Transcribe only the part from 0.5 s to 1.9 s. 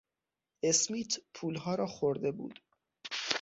اسمیت پولها را